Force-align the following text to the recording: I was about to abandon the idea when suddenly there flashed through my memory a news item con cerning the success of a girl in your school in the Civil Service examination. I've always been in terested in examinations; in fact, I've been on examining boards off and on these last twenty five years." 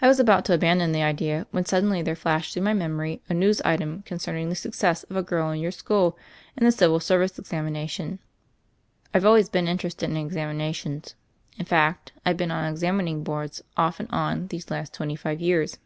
I 0.00 0.08
was 0.08 0.18
about 0.18 0.44
to 0.46 0.52
abandon 0.52 0.90
the 0.90 1.04
idea 1.04 1.46
when 1.52 1.64
suddenly 1.64 2.02
there 2.02 2.16
flashed 2.16 2.52
through 2.54 2.64
my 2.64 2.72
memory 2.72 3.22
a 3.28 3.34
news 3.34 3.60
item 3.60 4.02
con 4.04 4.18
cerning 4.18 4.48
the 4.48 4.56
success 4.56 5.04
of 5.04 5.14
a 5.14 5.22
girl 5.22 5.52
in 5.52 5.60
your 5.60 5.70
school 5.70 6.18
in 6.56 6.64
the 6.64 6.72
Civil 6.72 6.98
Service 6.98 7.38
examination. 7.38 8.18
I've 9.14 9.24
always 9.24 9.48
been 9.48 9.68
in 9.68 9.78
terested 9.78 10.10
in 10.10 10.16
examinations; 10.16 11.14
in 11.56 11.66
fact, 11.66 12.10
I've 12.26 12.36
been 12.36 12.50
on 12.50 12.64
examining 12.64 13.22
boards 13.22 13.62
off 13.76 14.00
and 14.00 14.10
on 14.10 14.48
these 14.48 14.72
last 14.72 14.92
twenty 14.92 15.14
five 15.14 15.40
years." 15.40 15.78